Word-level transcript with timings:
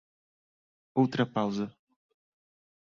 Outra 0.95 1.27
pausa. 1.27 1.67